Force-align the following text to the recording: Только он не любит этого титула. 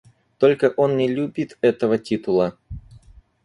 Только 0.39 0.73
он 0.77 0.97
не 0.97 1.07
любит 1.07 1.59
этого 1.61 1.99
титула. 1.99 2.57